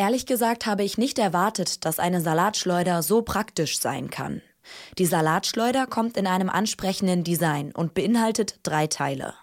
[0.00, 4.40] Ehrlich gesagt habe ich nicht erwartet, dass eine Salatschleuder so praktisch sein kann.
[4.96, 9.34] Die Salatschleuder kommt in einem ansprechenden Design und beinhaltet drei Teile.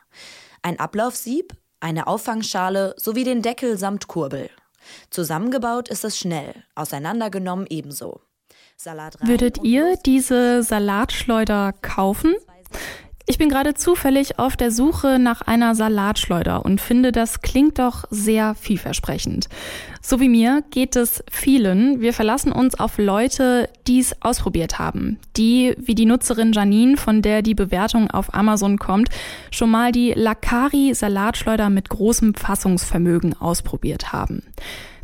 [0.64, 4.50] Ein Ablaufsieb, eine Auffangschale sowie den Deckel samt Kurbel.
[5.12, 8.22] Zusammengebaut ist es schnell, auseinandergenommen ebenso.
[9.28, 12.34] Würdet ihr diese Salatschleuder kaufen?
[13.30, 18.06] Ich bin gerade zufällig auf der Suche nach einer Salatschleuder und finde, das klingt doch
[18.10, 19.50] sehr vielversprechend.
[20.02, 22.00] So wie mir geht es vielen.
[22.00, 25.20] Wir verlassen uns auf Leute, die es ausprobiert haben.
[25.36, 29.10] Die, wie die Nutzerin Janine, von der die Bewertung auf Amazon kommt,
[29.52, 34.44] schon mal die Lakari Salatschleuder mit großem Fassungsvermögen ausprobiert haben.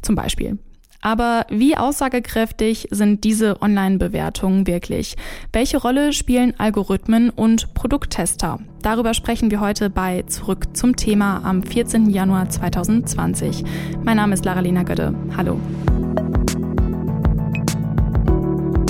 [0.02, 0.59] Zum Beispiel
[1.03, 5.16] aber wie aussagekräftig sind diese Online-Bewertungen wirklich?
[5.52, 8.59] Welche Rolle spielen Algorithmen und Produkttester?
[8.81, 12.09] Darüber sprechen wir heute bei Zurück zum Thema am 14.
[12.09, 13.63] Januar 2020.
[14.03, 15.13] Mein Name ist Lara-Lena Götte.
[15.35, 15.59] Hallo.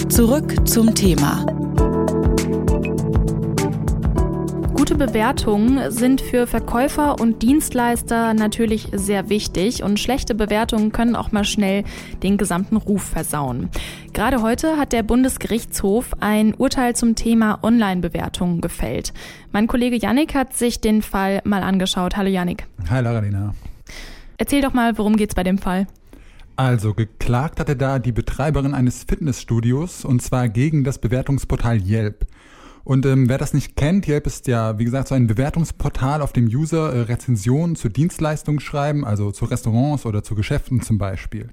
[0.08, 1.63] Zurück zum Thema.
[5.06, 11.44] Bewertungen sind für Verkäufer und Dienstleister natürlich sehr wichtig und schlechte Bewertungen können auch mal
[11.44, 11.84] schnell
[12.24, 13.70] den gesamten Ruf versauen.
[14.14, 19.12] Gerade heute hat der Bundesgerichtshof ein Urteil zum Thema Online-Bewertungen gefällt.
[19.52, 22.16] Mein Kollege Yannick hat sich den Fall mal angeschaut.
[22.16, 22.66] Hallo Yannick.
[22.90, 23.54] Hi Laralina.
[24.38, 25.86] Erzähl doch mal, worum geht's bei dem Fall?
[26.56, 32.26] Also, geklagt hatte da die Betreiberin eines Fitnessstudios und zwar gegen das Bewertungsportal Yelp.
[32.84, 36.34] Und ähm, wer das nicht kennt, Yelp ist ja, wie gesagt, so ein Bewertungsportal, auf
[36.34, 41.50] dem User äh, Rezensionen zu Dienstleistungen schreiben, also zu Restaurants oder zu Geschäften zum Beispiel.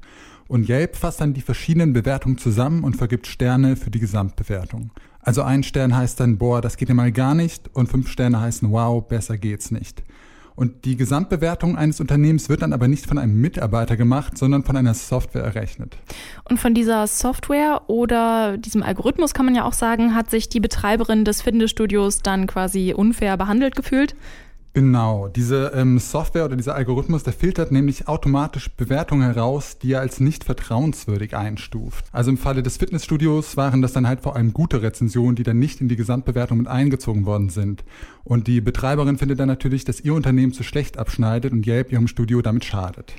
[0.48, 4.90] Und Yelp fasst dann die verschiedenen Bewertungen zusammen und vergibt Sterne für die Gesamtbewertung.
[5.20, 8.40] Also ein Stern heißt dann, boah, das geht ja mal gar nicht und fünf Sterne
[8.40, 10.02] heißen, wow, besser geht's nicht.
[10.60, 14.76] Und die Gesamtbewertung eines Unternehmens wird dann aber nicht von einem Mitarbeiter gemacht, sondern von
[14.76, 15.96] einer Software errechnet.
[16.50, 20.60] Und von dieser Software oder diesem Algorithmus kann man ja auch sagen, hat sich die
[20.60, 24.14] Betreiberin des Fitnessstudios dann quasi unfair behandelt gefühlt?
[24.72, 30.00] Genau, diese ähm, Software oder dieser Algorithmus, der filtert nämlich automatisch Bewertungen heraus, die er
[30.00, 32.04] als nicht vertrauenswürdig einstuft.
[32.12, 35.58] Also im Falle des Fitnessstudios waren das dann halt vor allem gute Rezensionen, die dann
[35.58, 37.82] nicht in die Gesamtbewertung mit eingezogen worden sind.
[38.22, 42.06] Und die Betreiberin findet dann natürlich, dass ihr Unternehmen zu schlecht abschneidet und Yelp ihrem
[42.06, 43.12] Studio damit schadet.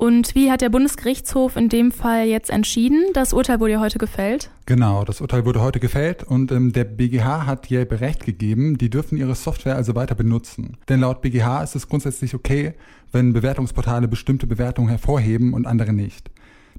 [0.00, 3.06] Und wie hat der Bundesgerichtshof in dem Fall jetzt entschieden?
[3.14, 4.48] Das Urteil wurde ja heute gefällt.
[4.64, 8.90] Genau, das Urteil wurde heute gefällt und ähm, der BGH hat Yelp Recht gegeben, die
[8.90, 10.76] dürfen ihre Software also weiter benutzen.
[10.88, 12.74] Denn laut BGH ist es grundsätzlich okay,
[13.10, 16.30] wenn Bewertungsportale bestimmte Bewertungen hervorheben und andere nicht.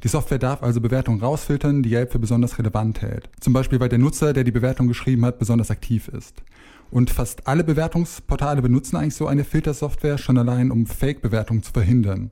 [0.02, 3.30] Die Software darf also Bewertungen rausfiltern, die Yelp für besonders relevant hält.
[3.42, 6.42] Zum Beispiel, weil der Nutzer, der die Bewertung geschrieben hat, besonders aktiv ist.
[6.90, 12.32] Und fast alle Bewertungsportale benutzen eigentlich so eine Filtersoftware schon allein, um Fake-Bewertungen zu verhindern.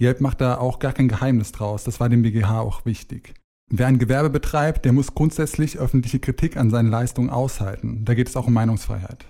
[0.00, 1.84] Yelp macht da auch gar kein Geheimnis draus.
[1.84, 3.34] Das war dem BGH auch wichtig.
[3.68, 8.04] Wer ein Gewerbe betreibt, der muss grundsätzlich öffentliche Kritik an seinen Leistungen aushalten.
[8.04, 9.26] Da geht es auch um Meinungsfreiheit.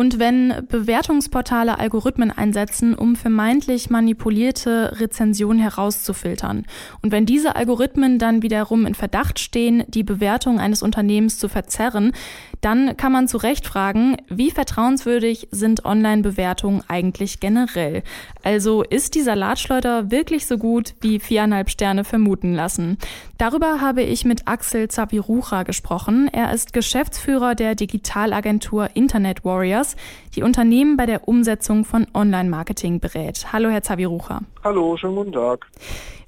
[0.00, 6.64] Und wenn Bewertungsportale Algorithmen einsetzen, um vermeintlich manipulierte Rezensionen herauszufiltern,
[7.02, 12.12] und wenn diese Algorithmen dann wiederum in Verdacht stehen, die Bewertung eines Unternehmens zu verzerren,
[12.60, 18.02] dann kann man zu Recht fragen, wie vertrauenswürdig sind Online-Bewertungen eigentlich generell?
[18.42, 22.98] Also ist die Salatschleuder wirklich so gut, wie viereinhalb Sterne vermuten lassen?
[23.38, 26.28] Darüber habe ich mit Axel Zapirucha gesprochen.
[26.32, 29.96] Er ist Geschäftsführer der Digitalagentur Internet Warriors,
[30.36, 33.52] die Unternehmen bei der Umsetzung von Online-Marketing berät.
[33.52, 34.42] Hallo, Herr Zavirucha.
[34.62, 35.66] Hallo, schönen guten Tag.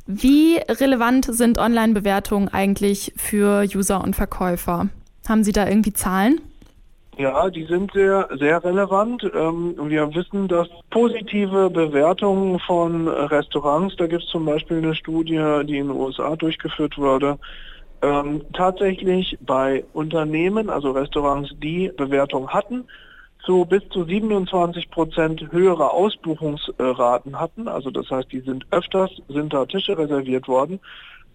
[0.06, 4.88] Wie relevant sind Online-Bewertungen eigentlich für User und Verkäufer?
[5.28, 6.41] Haben Sie da irgendwie Zahlen?
[7.19, 9.22] Ja, die sind sehr, sehr relevant.
[9.34, 15.62] Ähm, wir wissen, dass positive Bewertungen von Restaurants, da gibt es zum Beispiel eine Studie,
[15.65, 17.38] die in den USA durchgeführt wurde,
[18.00, 22.84] ähm, tatsächlich bei Unternehmen, also Restaurants, die Bewertung hatten,
[23.44, 27.69] zu bis zu 27 Prozent höhere Ausbuchungsraten hatten.
[27.69, 30.81] Also das heißt, die sind öfters, sind da Tische reserviert worden,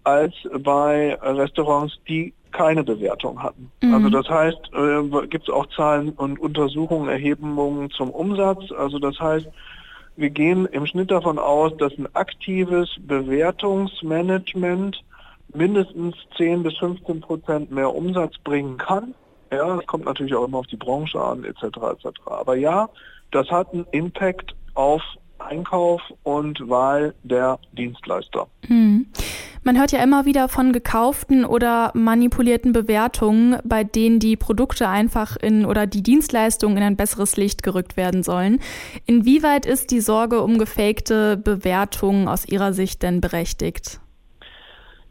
[0.04, 3.72] als bei Restaurants, die keine Bewertung hatten.
[3.82, 3.94] Mhm.
[3.94, 8.70] Also das heißt, äh, gibt es auch Zahlen und Untersuchungen, Erhebungen zum Umsatz.
[8.72, 9.46] Also das heißt,
[10.16, 15.02] wir gehen im Schnitt davon aus, dass ein aktives Bewertungsmanagement
[15.54, 19.14] mindestens 10 bis 15 Prozent mehr Umsatz bringen kann.
[19.52, 21.62] Ja, das kommt natürlich auch immer auf die Branche an, etc.
[21.62, 22.08] etc.
[22.26, 22.88] Aber ja,
[23.30, 25.02] das hat einen Impact auf
[25.38, 28.48] Einkauf und Wahl der Dienstleister.
[28.68, 29.06] Mhm.
[29.68, 35.36] Man hört ja immer wieder von gekauften oder manipulierten Bewertungen, bei denen die Produkte einfach
[35.36, 38.60] in oder die Dienstleistungen in ein besseres Licht gerückt werden sollen.
[39.04, 44.00] Inwieweit ist die Sorge um gefakte Bewertungen aus Ihrer Sicht denn berechtigt?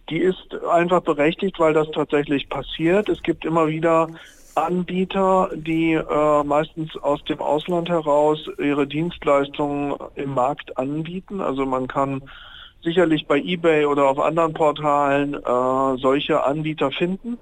[0.10, 3.10] Die ist einfach berechtigt, weil das tatsächlich passiert.
[3.10, 4.08] Es gibt immer wieder
[4.56, 11.42] Anbieter, die äh, meistens aus dem Ausland heraus ihre Dienstleistungen im Markt anbieten.
[11.42, 12.24] Also man kann
[12.82, 17.38] sicherlich bei eBay oder auf anderen Portalen äh, solche Anbieter finden.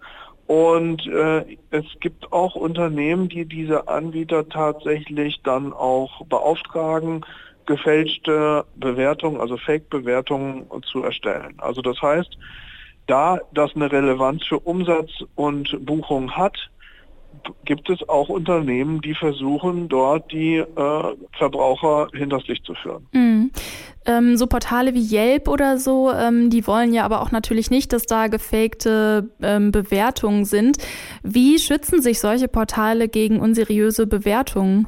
[0.47, 7.25] Und äh, es gibt auch Unternehmen, die diese Anbieter tatsächlich dann auch beauftragen,
[7.65, 11.55] gefälschte Bewertungen, also Fake-Bewertungen zu erstellen.
[11.57, 12.37] Also das heißt,
[13.07, 16.57] da das eine Relevanz für Umsatz und Buchung hat,
[17.65, 23.07] gibt es auch Unternehmen, die versuchen, dort die äh, Verbraucher hinters Licht zu führen.
[23.11, 23.51] Mhm.
[24.05, 27.91] Ähm, so Portale wie Yelp oder so, ähm, die wollen ja aber auch natürlich nicht,
[27.91, 30.77] dass da gefakte ähm, Bewertungen sind.
[31.23, 34.87] Wie schützen sich solche Portale gegen unseriöse Bewertungen?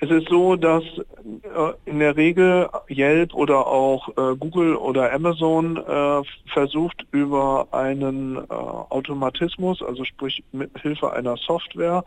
[0.00, 5.76] Es ist so, dass äh, in der Regel Yelp oder auch äh, Google oder Amazon
[5.76, 6.22] äh,
[6.52, 12.04] versucht über einen Automatismus, also sprich mit Hilfe einer Software,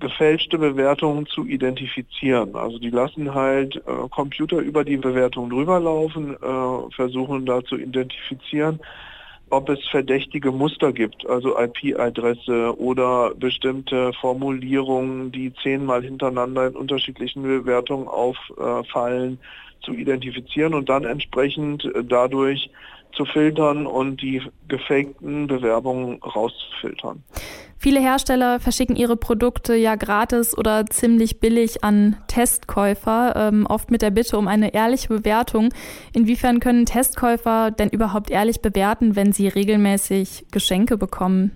[0.00, 2.54] gefälschte Bewertungen zu identifizieren.
[2.54, 8.80] Also die lassen halt Computer über die Bewertung drüber laufen, äh, versuchen da zu identifizieren,
[9.50, 17.42] ob es verdächtige Muster gibt, also IP-Adresse oder bestimmte Formulierungen, die zehnmal hintereinander in unterschiedlichen
[17.42, 19.38] Bewertungen auffallen,
[19.82, 22.68] zu identifizieren und dann entsprechend dadurch
[23.12, 27.22] zu filtern und die gefakten Bewerbungen rauszufiltern.
[27.80, 34.02] Viele Hersteller verschicken ihre Produkte ja gratis oder ziemlich billig an Testkäufer, ähm, oft mit
[34.02, 35.68] der Bitte um eine ehrliche Bewertung.
[36.12, 41.52] Inwiefern können Testkäufer denn überhaupt ehrlich bewerten, wenn sie regelmäßig Geschenke bekommen?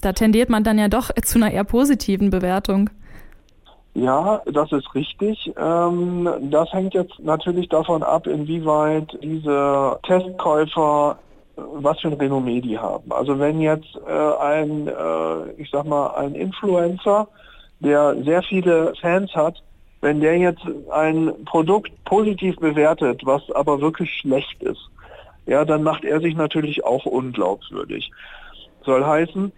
[0.00, 2.90] Da tendiert man dann ja doch zu einer eher positiven Bewertung.
[3.96, 5.54] Ja, das ist richtig.
[5.56, 11.18] Ähm, das hängt jetzt natürlich davon ab, inwieweit diese Testkäufer
[11.56, 13.10] äh, was für ein Renommee die haben.
[13.10, 17.26] Also wenn jetzt äh, ein, äh, ich sag mal, ein Influencer,
[17.80, 19.62] der sehr viele Fans hat,
[20.02, 24.90] wenn der jetzt ein Produkt positiv bewertet, was aber wirklich schlecht ist,
[25.46, 28.10] ja, dann macht er sich natürlich auch unglaubwürdig.
[28.84, 29.52] Soll heißen,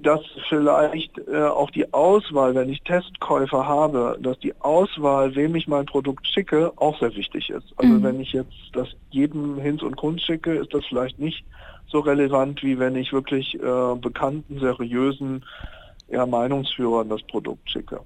[0.00, 5.66] dass vielleicht äh, auch die Auswahl, wenn ich Testkäufer habe, dass die Auswahl, wem ich
[5.66, 7.72] mein Produkt schicke, auch sehr wichtig ist.
[7.76, 8.02] Also mhm.
[8.02, 11.44] wenn ich jetzt das jedem Hinz und Kunst schicke, ist das vielleicht nicht
[11.88, 15.44] so relevant, wie wenn ich wirklich äh, bekannten, seriösen
[16.08, 18.00] ja, Meinungsführern das Produkt schicke.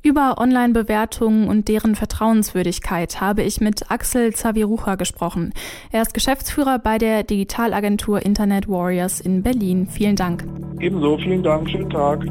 [0.00, 5.52] Über Online-Bewertungen und deren Vertrauenswürdigkeit habe ich mit Axel Zavirucha gesprochen.
[5.90, 9.88] Er ist Geschäftsführer bei der Digitalagentur Internet Warriors in Berlin.
[9.88, 10.44] Vielen Dank.
[10.78, 12.24] Ebenso, vielen Dank, schönen Tag.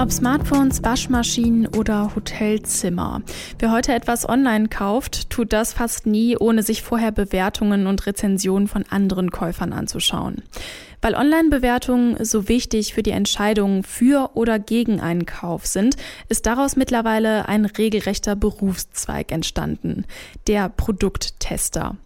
[0.00, 3.20] Ob Smartphones, Waschmaschinen oder Hotelzimmer.
[3.58, 8.66] Wer heute etwas online kauft, tut das fast nie, ohne sich vorher Bewertungen und Rezensionen
[8.66, 10.42] von anderen Käufern anzuschauen.
[11.02, 15.96] Weil Online-Bewertungen so wichtig für die Entscheidung für oder gegen einen Kauf sind,
[16.30, 20.06] ist daraus mittlerweile ein regelrechter Berufszweig entstanden.
[20.46, 21.98] Der Produkttester.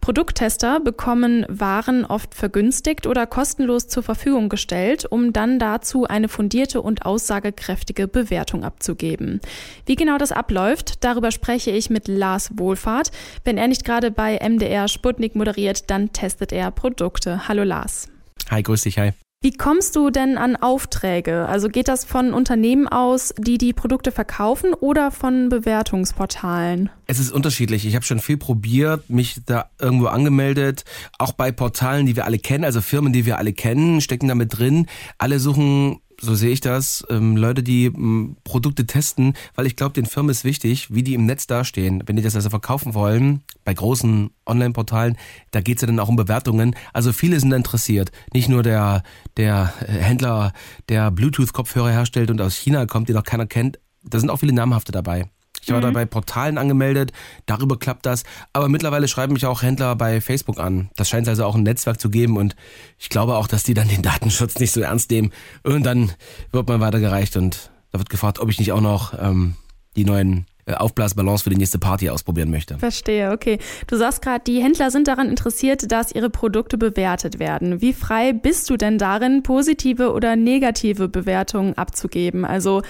[0.00, 6.80] Produkttester bekommen Waren oft vergünstigt oder kostenlos zur Verfügung gestellt, um dann dazu eine fundierte
[6.80, 9.40] und aussagekräftige Bewertung abzugeben.
[9.86, 13.10] Wie genau das abläuft, darüber spreche ich mit Lars Wohlfahrt.
[13.44, 17.46] Wenn er nicht gerade bei MDR Sputnik moderiert, dann testet er Produkte.
[17.48, 18.08] Hallo Lars.
[18.50, 19.12] Hi, grüß dich, hi.
[19.42, 21.46] Wie kommst du denn an Aufträge?
[21.46, 26.90] Also geht das von Unternehmen aus, die die Produkte verkaufen oder von Bewertungsportalen?
[27.06, 27.86] Es ist unterschiedlich.
[27.86, 30.84] Ich habe schon viel probiert, mich da irgendwo angemeldet,
[31.18, 34.58] auch bei Portalen, die wir alle kennen, also Firmen, die wir alle kennen, stecken damit
[34.58, 34.88] drin.
[35.16, 39.94] Alle suchen so sehe ich das, ähm, Leute, die ähm, Produkte testen, weil ich glaube,
[39.94, 42.02] den Firmen ist wichtig, wie die im Netz dastehen.
[42.06, 45.16] Wenn die das also verkaufen wollen, bei großen Online-Portalen,
[45.50, 46.76] da geht es ja dann auch um Bewertungen.
[46.92, 48.12] Also viele sind interessiert.
[48.34, 49.02] Nicht nur der,
[49.36, 50.52] der äh, Händler,
[50.88, 53.78] der Bluetooth-Kopfhörer herstellt und aus China kommt, den noch keiner kennt.
[54.02, 55.28] Da sind auch viele namhafte dabei.
[55.62, 55.82] Ich war mhm.
[55.82, 57.12] da bei Portalen angemeldet,
[57.46, 58.24] darüber klappt das.
[58.52, 60.90] Aber mittlerweile schreiben mich auch Händler bei Facebook an.
[60.96, 62.56] Das scheint also auch ein Netzwerk zu geben und
[62.98, 65.32] ich glaube auch, dass die dann den Datenschutz nicht so ernst nehmen.
[65.62, 66.12] Und dann
[66.52, 69.54] wird man weitergereicht und da wird gefragt, ob ich nicht auch noch ähm,
[69.96, 72.78] die neuen Aufblasbalance für die nächste Party ausprobieren möchte.
[72.78, 73.58] Verstehe, okay.
[73.86, 77.80] Du sagst gerade, die Händler sind daran interessiert, dass ihre Produkte bewertet werden.
[77.80, 82.44] Wie frei bist du denn darin, positive oder negative Bewertungen abzugeben?
[82.44, 82.82] Also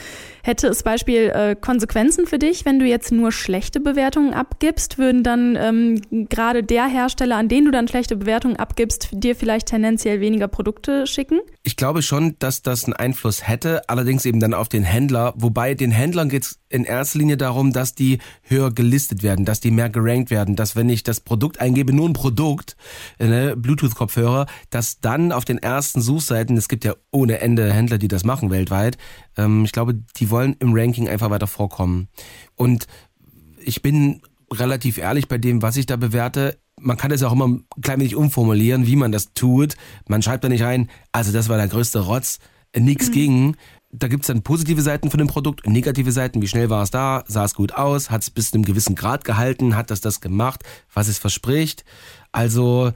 [0.42, 4.98] hätte es Beispiel äh, Konsequenzen für dich, wenn du jetzt nur schlechte Bewertungen abgibst?
[4.98, 9.68] Würden dann ähm, gerade der Hersteller, an den du dann schlechte Bewertungen abgibst, dir vielleicht
[9.68, 11.40] tendenziell weniger Produkte schicken?
[11.62, 15.34] Ich glaube schon, dass das einen Einfluss hätte, allerdings eben dann auf den Händler.
[15.36, 19.60] Wobei den Händlern geht es in erster Linie darum, dass die höher gelistet werden, dass
[19.60, 22.76] die mehr gerankt werden, dass wenn ich das Produkt eingebe, nur ein Produkt,
[23.18, 28.08] ne, Bluetooth-Kopfhörer, dass dann auf den ersten Suchseiten, es gibt ja ohne Ende Händler, die
[28.08, 28.98] das machen weltweit,
[29.36, 32.08] ähm, ich glaube, die wollen im Ranking einfach weiter vorkommen.
[32.56, 32.86] Und
[33.62, 34.22] ich bin
[34.52, 38.00] relativ ehrlich bei dem, was ich da bewerte man kann es auch immer ein klein
[38.00, 39.76] wenig umformulieren, wie man das tut.
[40.08, 42.38] Man schreibt da nicht rein, also das war der größte Rotz,
[42.76, 43.12] nix mhm.
[43.12, 43.56] ging.
[43.92, 46.40] Da gibt's dann positive Seiten von dem Produkt und negative Seiten.
[46.40, 47.24] Wie schnell war es da?
[47.26, 48.10] Sah es gut aus?
[48.10, 49.74] Hat es bis zu einem gewissen Grad gehalten?
[49.74, 50.62] Hat das das gemacht,
[50.94, 51.84] was es verspricht?
[52.30, 52.92] Also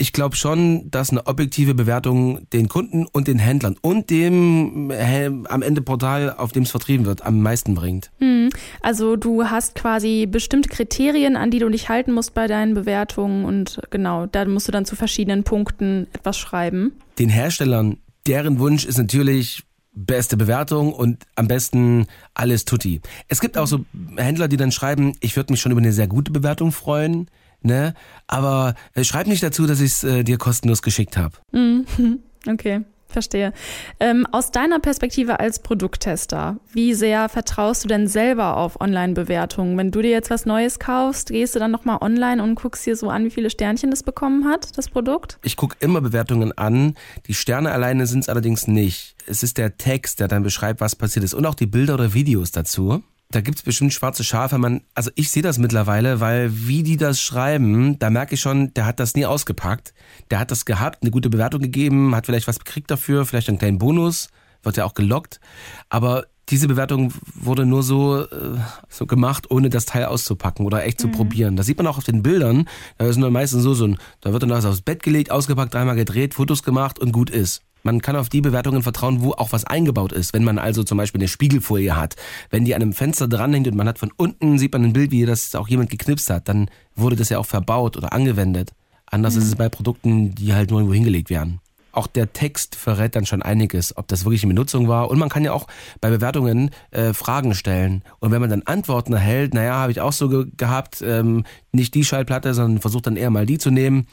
[0.00, 5.26] ich glaube schon, dass eine objektive Bewertung den Kunden und den Händlern und dem äh,
[5.26, 8.10] am Ende Portal, auf dem es vertrieben wird, am meisten bringt.
[8.18, 8.48] Hm.
[8.80, 13.44] Also du hast quasi bestimmte Kriterien, an die du dich halten musst bei deinen Bewertungen
[13.44, 16.92] und genau, da musst du dann zu verschiedenen Punkten etwas schreiben.
[17.18, 23.00] Den Herstellern, deren Wunsch ist natürlich beste Bewertung und am besten alles tutti.
[23.28, 23.84] Es gibt auch so
[24.16, 27.28] Händler, die dann schreiben, ich würde mich schon über eine sehr gute Bewertung freuen
[27.62, 27.94] ne?
[28.26, 31.36] Aber äh, schreib nicht dazu, dass ich es äh, dir kostenlos geschickt habe.
[31.52, 31.86] Mhm.
[32.48, 32.80] Okay.
[33.10, 33.52] Verstehe.
[33.98, 39.76] Ähm, aus deiner Perspektive als Produkttester, wie sehr vertraust du denn selber auf Online-Bewertungen?
[39.76, 42.96] Wenn du dir jetzt was Neues kaufst, gehst du dann nochmal online und guckst dir
[42.96, 45.38] so an, wie viele Sternchen das bekommen hat, das Produkt?
[45.42, 46.94] Ich gucke immer Bewertungen an.
[47.26, 49.16] Die Sterne alleine sind es allerdings nicht.
[49.26, 52.14] Es ist der Text, der dann beschreibt, was passiert ist und auch die Bilder oder
[52.14, 54.58] Videos dazu da gibt's bestimmt schwarze Schafe.
[54.58, 58.74] Man, also ich sehe das mittlerweile, weil wie die das schreiben, da merke ich schon,
[58.74, 59.94] der hat das nie ausgepackt.
[60.30, 63.58] Der hat das gehabt, eine gute Bewertung gegeben, hat vielleicht was gekriegt dafür, vielleicht einen
[63.58, 64.28] kleinen Bonus,
[64.62, 65.40] wird ja auch gelockt.
[65.88, 68.58] Aber diese Bewertung wurde nur so, äh,
[68.88, 71.12] so gemacht, ohne das Teil auszupacken oder echt zu mhm.
[71.12, 71.56] probieren.
[71.56, 72.68] Das sieht man auch auf den Bildern.
[72.98, 75.72] Da ist dann meistens so, so ein, da wird dann was aufs Bett gelegt, ausgepackt,
[75.72, 77.62] dreimal gedreht, Fotos gemacht und gut ist.
[77.82, 80.32] Man kann auf die Bewertungen vertrauen, wo auch was eingebaut ist.
[80.32, 82.16] Wenn man also zum Beispiel eine Spiegelfolie hat,
[82.50, 85.10] wenn die an einem Fenster dranhängt und man hat von unten, sieht man ein Bild,
[85.10, 88.72] wie das auch jemand geknipst hat, dann wurde das ja auch verbaut oder angewendet.
[89.06, 89.42] Anders mhm.
[89.42, 91.60] ist es bei Produkten, die halt nur irgendwo hingelegt werden.
[91.92, 95.10] Auch der Text verrät dann schon einiges, ob das wirklich in Benutzung war.
[95.10, 95.66] Und man kann ja auch
[96.00, 98.04] bei Bewertungen äh, Fragen stellen.
[98.20, 101.94] Und wenn man dann Antworten erhält, naja, habe ich auch so ge gehabt, ähm, nicht
[101.94, 104.06] die Schallplatte, sondern versucht dann eher mal die zu nehmen,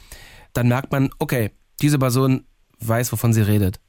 [0.54, 2.44] dann merkt man, okay, diese Person
[2.80, 3.80] weiß, wovon sie redet.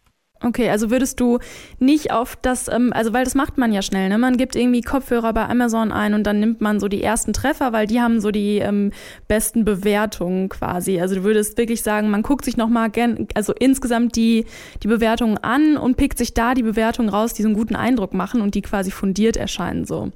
[0.42, 1.40] Okay, also würdest du
[1.80, 4.18] nicht auf das, ähm, also weil das macht man ja schnell, ne?
[4.18, 7.74] Man gibt irgendwie Kopfhörer bei Amazon ein und dann nimmt man so die ersten Treffer,
[7.74, 8.92] weil die haben so die ähm,
[9.28, 11.02] besten Bewertungen quasi.
[11.02, 14.46] Also du würdest wirklich sagen, man guckt sich nochmal gern, also insgesamt die,
[14.82, 18.14] die Bewertungen an und pickt sich da die Bewertungen raus, die so einen guten Eindruck
[18.14, 20.12] machen und die quasi fundiert erscheinen so.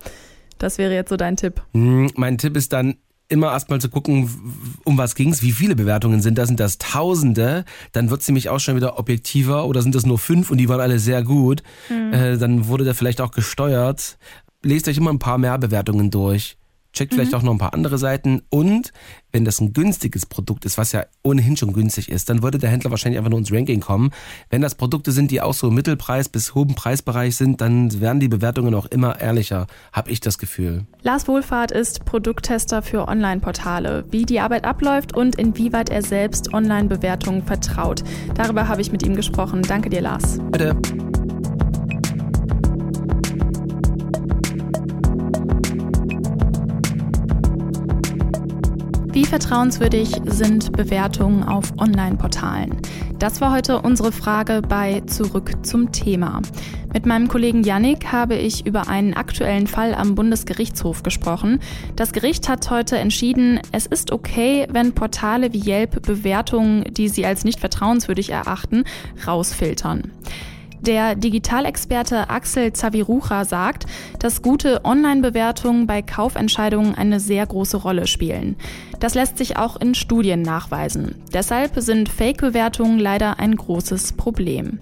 [0.58, 1.62] Das wäre jetzt so dein Tipp.
[1.74, 2.96] Hm, mein Tipp ist dann,
[3.30, 4.30] immer erstmal zu gucken,
[4.84, 8.50] um was ging's, wie viele Bewertungen sind das, sind das Tausende, dann wird sie mich
[8.50, 9.66] auch schon wieder objektiver.
[9.66, 12.14] Oder sind das nur fünf und die waren alle sehr gut, mhm.
[12.14, 14.18] äh, dann wurde der vielleicht auch gesteuert.
[14.62, 16.58] Lest euch immer ein paar mehr Bewertungen durch
[16.94, 17.38] checkt vielleicht mhm.
[17.38, 18.94] auch noch ein paar andere Seiten und
[19.34, 22.70] wenn das ein günstiges Produkt ist, was ja ohnehin schon günstig ist, dann würde der
[22.70, 24.12] Händler wahrscheinlich einfach nur ins Ranking kommen.
[24.50, 28.20] Wenn das Produkte sind, die auch so im Mittelpreis bis hohen Preisbereich sind, dann werden
[28.20, 30.86] die Bewertungen auch immer ehrlicher, habe ich das Gefühl.
[31.02, 34.06] Lars Wohlfahrt ist Produkttester für Online-Portale.
[34.12, 38.04] Wie die Arbeit abläuft und inwieweit er selbst Online-Bewertungen vertraut.
[38.36, 39.64] Darüber habe ich mit ihm gesprochen.
[39.64, 40.38] Danke dir, Lars.
[40.52, 40.78] Bitte.
[49.14, 52.76] Wie vertrauenswürdig sind Bewertungen auf Online-Portalen?
[53.20, 56.42] Das war heute unsere Frage bei Zurück zum Thema.
[56.94, 61.60] Mit meinem Kollegen Yannick habe ich über einen aktuellen Fall am Bundesgerichtshof gesprochen.
[61.96, 67.28] Das Gericht hat heute entschieden, es ist okay, wenn Portale wie Yelp Bewertungen, die sie
[67.28, 68.84] als nicht vertrauenswürdig erachten,
[69.28, 70.12] rausfiltern.
[70.86, 73.86] Der Digitalexperte Axel Zavirucha sagt,
[74.20, 78.58] dass gute Online-Bewertungen bei Kaufentscheidungen eine sehr große Rolle spielen.
[79.00, 81.16] Das lässt sich auch in Studien nachweisen.
[81.32, 84.80] Deshalb sind Fake-Bewertungen leider ein großes Problem.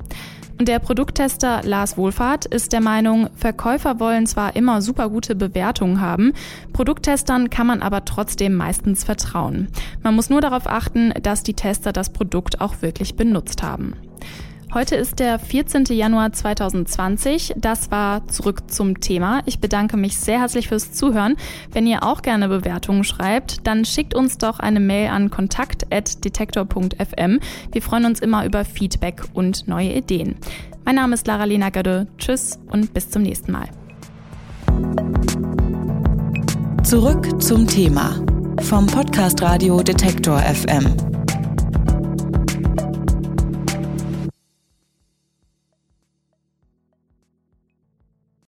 [0.57, 6.01] Und der Produkttester Lars Wohlfahrt ist der Meinung, Verkäufer wollen zwar immer super gute Bewertungen
[6.01, 6.33] haben,
[6.73, 9.67] Produkttestern kann man aber trotzdem meistens vertrauen.
[10.01, 13.93] Man muss nur darauf achten, dass die Tester das Produkt auch wirklich benutzt haben.
[14.73, 15.83] Heute ist der 14.
[15.89, 17.55] Januar 2020.
[17.57, 19.41] Das war zurück zum Thema.
[19.45, 21.35] Ich bedanke mich sehr herzlich fürs Zuhören.
[21.73, 27.39] Wenn ihr auch gerne Bewertungen schreibt, dann schickt uns doch eine Mail an kontakt.detektor.fm.
[27.73, 30.37] Wir freuen uns immer über Feedback und neue Ideen.
[30.85, 32.07] Mein Name ist Lara-Lena Gödde.
[32.17, 33.67] Tschüss und bis zum nächsten Mal.
[36.83, 38.23] Zurück zum Thema
[38.61, 41.10] vom Podcast Radio Detektor FM.